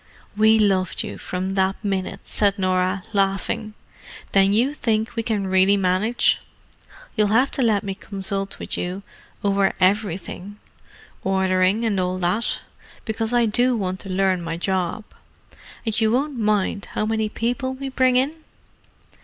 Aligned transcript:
"We 0.35 0.57
loved 0.57 1.03
you 1.03 1.19
from 1.19 1.53
that 1.53 1.75
minute," 1.83 2.21
said 2.23 2.57
Norah, 2.57 3.03
laughing. 3.13 3.75
"Then 4.31 4.51
you 4.51 4.73
think 4.73 5.15
we 5.15 5.21
can 5.21 5.45
really 5.45 5.77
manage? 5.77 6.39
You'll 7.15 7.27
have 7.27 7.51
to 7.51 7.61
let 7.61 7.83
me 7.83 7.93
consult 7.93 8.57
with 8.57 8.75
you 8.75 9.03
over 9.43 9.73
everything—ordering, 9.79 11.85
and 11.85 11.99
all 11.99 12.17
that: 12.17 12.61
because 13.05 13.31
I 13.31 13.45
do 13.45 13.77
want 13.77 13.99
to 13.99 14.09
learn 14.09 14.41
my 14.41 14.57
job. 14.57 15.03
And 15.85 16.01
you 16.01 16.09
won't 16.11 16.35
mind 16.35 16.85
how 16.93 17.05
many 17.05 17.29
people 17.29 17.75
we 17.75 17.89
bring 17.89 18.15
in?" 18.15 18.33